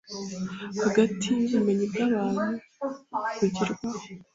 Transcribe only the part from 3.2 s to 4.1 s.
bugerwaho